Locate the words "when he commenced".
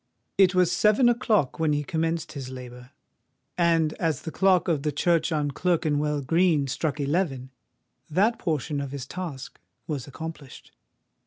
1.59-2.31